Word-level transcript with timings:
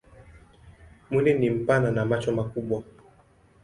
Mwili 1.11 1.33
ni 1.33 1.49
mpana 1.49 1.91
na 1.91 2.05
macho 2.05 2.31
makubwa. 2.31 2.83